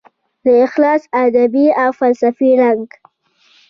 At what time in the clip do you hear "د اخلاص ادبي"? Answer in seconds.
0.43-1.67